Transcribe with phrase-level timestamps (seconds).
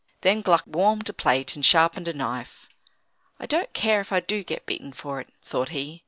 [0.21, 2.67] Then Gluck warmed a plate and sharpened a knife.
[3.39, 5.99] "I don't care if I do get beaten for it," thought he.